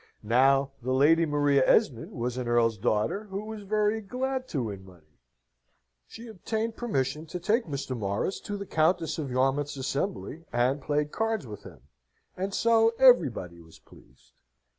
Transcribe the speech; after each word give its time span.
Now, 0.23 0.71
the 0.81 0.93
Lady 0.93 1.27
Maria 1.27 1.61
Esmond 1.63 2.11
was 2.13 2.35
an 2.35 2.47
earl's 2.47 2.75
daughter 2.79 3.25
who 3.25 3.45
was 3.45 3.61
very 3.61 4.01
glad 4.01 4.47
to 4.47 4.63
win 4.63 4.83
money. 4.83 5.19
She 6.07 6.25
obtained 6.25 6.75
permission 6.75 7.27
to 7.27 7.39
take 7.39 7.67
Mr. 7.67 7.95
Morris 7.95 8.39
to 8.39 8.57
the 8.57 8.65
Countess 8.65 9.19
of 9.19 9.29
Yarmouth's 9.29 9.77
assembly, 9.77 10.43
and 10.51 10.81
played 10.81 11.11
cards 11.11 11.45
with 11.45 11.61
him 11.61 11.81
and 12.35 12.51
so 12.51 12.93
everybody 12.97 13.61
was 13.61 13.77
pleased. 13.77 14.33